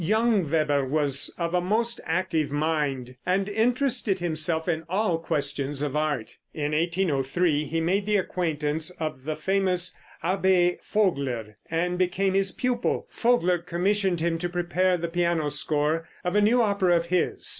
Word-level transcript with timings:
Young 0.03 0.49
Weber 0.49 0.83
was 0.83 1.29
of 1.37 1.53
a 1.53 1.61
most 1.61 2.01
active 2.05 2.49
mind, 2.51 3.17
and 3.23 3.47
interested 3.47 4.17
himself 4.17 4.67
in 4.67 4.81
all 4.89 5.19
questions 5.19 5.83
of 5.83 5.95
art. 5.95 6.37
In 6.55 6.71
1803 6.71 7.65
he 7.65 7.79
made 7.79 8.07
the 8.07 8.17
acquaintance 8.17 8.89
of 8.99 9.25
the 9.25 9.35
famous 9.35 9.95
Abbé 10.23 10.79
Vogler, 10.83 11.55
and 11.69 11.99
became 11.99 12.33
his 12.33 12.51
pupil. 12.51 13.05
Vogler 13.11 13.59
commissioned 13.59 14.21
him 14.21 14.39
to 14.39 14.49
prepare 14.49 14.97
the 14.97 15.07
piano 15.07 15.49
score 15.49 16.09
of 16.23 16.35
a 16.35 16.41
new 16.41 16.63
opera 16.63 16.95
of 16.97 17.05
his. 17.05 17.47